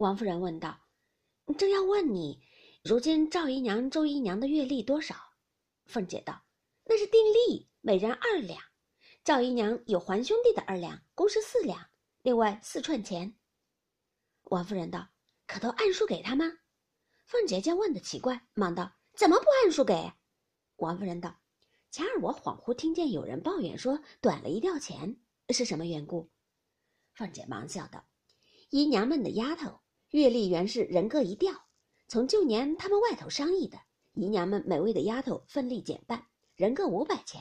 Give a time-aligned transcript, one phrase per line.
[0.00, 0.80] 王夫人问道
[1.58, 2.42] ：“正要问你，
[2.82, 5.14] 如今赵姨娘、周姨娘的月例多少？”
[5.84, 6.42] 凤姐道
[6.88, 8.62] ：“那是定例，每人二两。
[9.22, 11.90] 赵姨娘有还兄弟的二两，共是四两，
[12.22, 13.36] 另外四串钱。”
[14.48, 15.06] 王夫人道
[15.46, 16.46] ：“可都按数给他吗？”
[17.26, 20.10] 凤姐见问的奇怪，忙道：“怎么不按数给？”
[20.76, 21.36] 王夫人道
[21.92, 25.20] ：“前儿我恍惚听见有人抱怨说短了一吊钱，
[25.50, 26.30] 是什么缘故？”
[27.12, 28.06] 凤姐忙笑道
[28.70, 29.78] ：“姨娘们的丫头。”
[30.10, 31.52] 月例原是人各一吊，
[32.08, 33.78] 从旧年他们外头商议的，
[34.14, 36.26] 姨娘们每位的丫头分例减半，
[36.56, 37.40] 人各五百钱，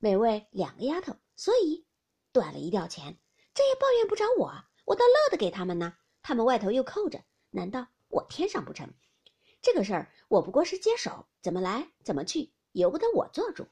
[0.00, 1.86] 每位两个丫头，所以
[2.32, 3.16] 短了一吊钱。
[3.54, 4.52] 这也抱怨不着我，
[4.86, 5.94] 我倒乐得给他们呢。
[6.20, 8.92] 他们外头又扣着，难道我添上不成？
[9.62, 13.64] 这个事儿我不过是接手，怎么来怎么去，由不得我做主。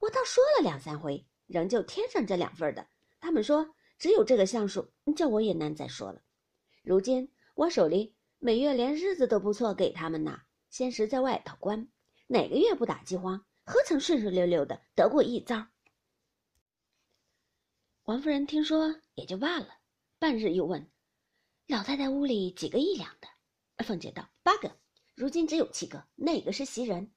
[0.00, 2.88] 我倒说了两三回，仍旧添上这两份的。
[3.20, 6.20] 他们说只有这个项数，叫我也难再说了。
[6.82, 7.30] 如今。
[7.54, 10.42] 我手里每月连日子都不错，给他们呐。
[10.70, 11.88] 先时在外头关，
[12.26, 13.46] 哪个月不打饥荒？
[13.64, 15.68] 何曾顺顺溜溜的得过一遭？
[18.02, 19.68] 王夫人听说也就罢了，
[20.18, 20.90] 半日又问
[21.68, 23.28] ：“老太太屋里几个一两的？”
[23.86, 24.76] 凤姐道：“八个，
[25.14, 27.14] 如今只有七个，哪个是袭人？”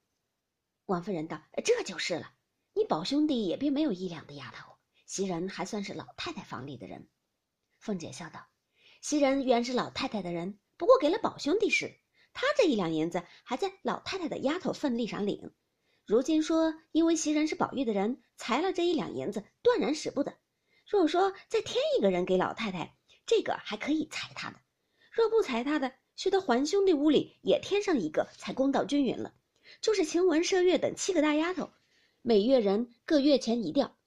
[0.85, 2.31] 王夫人道：“这就是了。
[2.73, 7.09] 你宝兄弟也并没有一两的丫头，袭人还算是老太太房里的人。”
[7.81, 8.47] 凤姐笑道。
[9.01, 11.99] 袭人原是老太太的人，不过给了宝兄弟时，
[12.33, 15.51] 他这一两银子还在老太太的丫头份例上领。
[16.05, 20.33] 如今说因为袭人是宝玉的人，裁了这一两银子，断然使不得。
[20.87, 24.57] 若说再添一个人给老太太，这个还可以裁他的；
[25.11, 29.33] 若不裁他的，须得还兄弟屋里也添上一个，才公道均匀了。
[29.81, 31.71] 就是晴雯、麝月等七个大丫头，
[32.21, 33.97] 每月人各月钱一吊；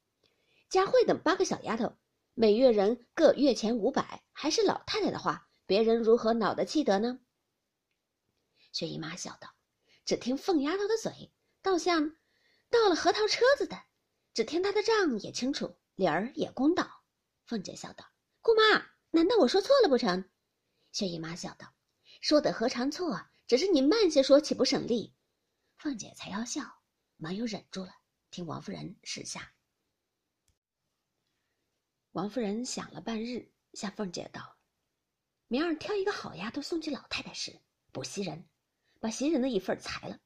[0.70, 1.92] 佳慧等八个小丫头。
[2.34, 7.20] 每月人各月钱五百，还是老太太的话，别人如何恼得气得呢？
[8.72, 9.54] 薛姨妈笑道
[10.06, 12.16] ：“只听凤丫头的嘴，倒像
[12.70, 13.76] 到了核桃车子的；
[14.32, 17.02] 只听她的账也清楚，理儿也公道。”
[17.44, 18.06] 凤姐笑道
[18.40, 20.30] ：“姑妈，难道我说错了不成？”
[20.92, 21.74] 薛姨妈笑道
[22.22, 23.20] ：“说的何尝错？
[23.48, 25.12] 只是你慢些说，岂不省力？”
[25.76, 26.62] 凤姐才要笑，
[27.16, 27.92] 忙又忍住了，
[28.30, 29.52] 听王夫人示下。
[32.12, 34.56] 王夫人想了半日，向凤姐道
[35.46, 37.56] ：“明儿挑一个好丫头送去老太太时，
[37.92, 38.44] 补袭人，
[38.98, 40.18] 把袭人的一份裁了，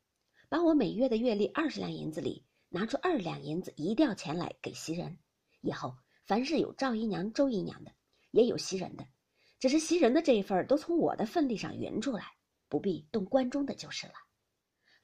[0.48, 5.18] 把我每月的月例二十两银子里拿出二两银子一吊钱来给袭人。
[5.60, 7.92] 以后凡是有赵姨娘、周姨娘的，
[8.30, 9.06] 也有袭人的，
[9.58, 12.24] 只是袭人的这一份都从我的份例上匀出来，
[12.70, 14.14] 不必动关中的就是了。”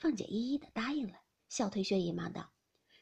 [0.00, 1.18] 凤姐一一的答应了，
[1.50, 2.50] 笑推薛姨妈道：“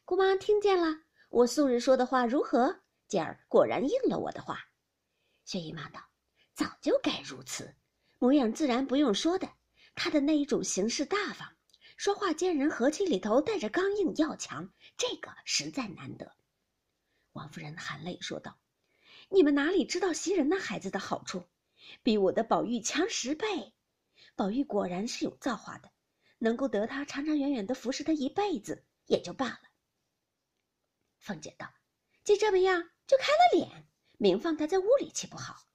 [0.04, 4.68] 姑妈听见了，我素日说的话如何？”今儿果然应了我的话，
[5.46, 6.00] 薛姨妈道
[6.54, 7.74] ：“早就该如此，
[8.18, 9.48] 模样自然不用说的。
[9.94, 11.56] 他的那一种行事大方，
[11.96, 16.36] 说话见人和气里头带着刚硬要强，这个实在难得。”
[17.32, 18.58] 王夫人含泪说道
[19.30, 21.48] ：“你们哪里知道袭人那孩子的好处，
[22.02, 23.72] 比我的宝玉强十倍。
[24.36, 25.90] 宝玉果然是有造化的，
[26.36, 29.62] 能够得他长长远远的服侍他一辈子，也就罢了。”
[31.20, 31.72] 凤姐道
[32.22, 33.88] ：“既这么样。”就开了脸，
[34.18, 35.66] 明放他在屋里岂不好？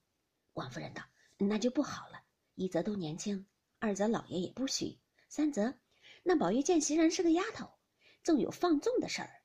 [0.52, 1.02] 王夫人道
[1.36, 2.22] ：“那就不好了。
[2.54, 3.48] 一则都年轻，
[3.80, 5.74] 二则老爷也不许，三则
[6.22, 7.72] 那宝玉见袭人是个丫头，
[8.22, 9.42] 纵有放纵的事儿，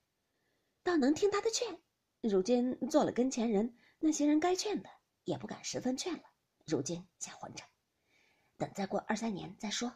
[0.84, 1.80] 倒能听他的劝。
[2.20, 4.88] 如今做了跟前人，那些人该劝的
[5.24, 6.22] 也不敢十分劝了。
[6.64, 7.64] 如今先混着，
[8.56, 9.92] 等再过二三年再说。”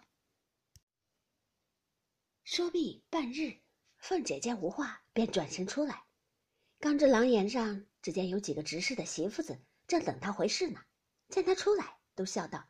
[2.43, 3.61] 说毕半日，
[3.99, 6.05] 凤姐见无话，便转身出来。
[6.85, 10.83] 刚至廊檐上，只见有几个执事的媳妇子正等他回事呢。
[11.31, 12.63] 见他出来，都笑道：“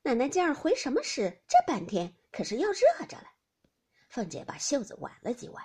[0.00, 1.42] 奶奶今儿回什么事？
[1.46, 3.24] 这半天可是要热着了。”
[4.08, 5.62] 凤姐把袖子挽了几挽，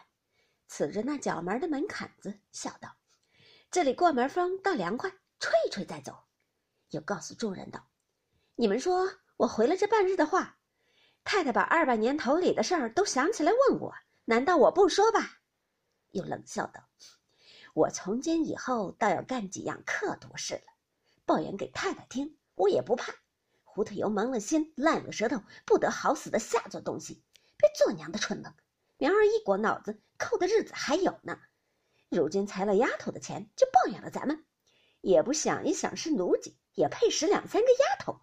[0.68, 2.94] 刺着那角门的门槛子，笑道
[3.72, 5.10] ：“这里过门风倒凉快，
[5.40, 6.26] 吹一吹再走。”
[6.92, 7.88] 又告诉众人道
[8.56, 10.58] ：“你们说我回了这半日的话，
[11.24, 13.96] 太太把二百年头里的事儿都想起来问我，
[14.26, 15.40] 难道我不说吧？”
[16.12, 16.90] 又冷笑道。
[17.78, 20.74] 我从今以后倒要干几样刻毒事了，
[21.28, 23.14] 抱怨给太太听，我也不怕。
[23.64, 27.24] 糊涂油蒙了心，烂了舌头，不得好死的下作东西，
[27.56, 28.52] 别做娘的蠢愣。
[28.98, 31.40] 苗儿一裹脑子，扣的日子还有呢。
[32.10, 34.44] 如今裁了丫头的钱，就抱怨了咱们，
[35.02, 38.20] 也不想一想是奴籍，也配使两三个丫头。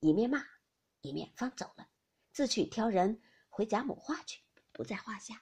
[0.00, 0.44] 一面骂，
[1.00, 1.88] 一面放走了，
[2.34, 4.42] 自去挑人回贾母话去，
[4.72, 5.40] 不在话下。